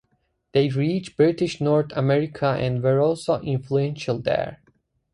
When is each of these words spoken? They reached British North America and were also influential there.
They 0.53 0.67
reached 0.69 1.15
British 1.15 1.61
North 1.61 1.91
America 1.91 2.53
and 2.59 2.81
were 2.81 2.99
also 2.99 3.39
influential 3.41 4.17
there. 4.17 4.59